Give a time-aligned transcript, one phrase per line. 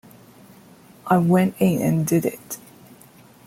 [1.05, 2.57] I went in and did it.